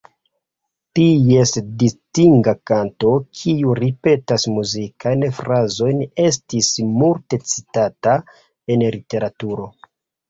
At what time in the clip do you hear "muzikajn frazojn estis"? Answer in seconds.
4.55-6.71